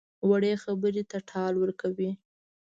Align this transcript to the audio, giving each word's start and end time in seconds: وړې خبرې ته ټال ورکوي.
وړې 0.29 0.53
خبرې 0.63 1.03
ته 1.09 1.17
ټال 1.29 1.53
ورکوي. 1.59 2.11